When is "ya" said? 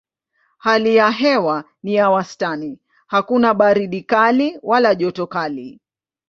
0.95-1.09, 1.95-2.09